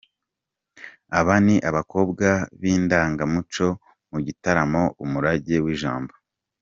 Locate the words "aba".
1.19-1.35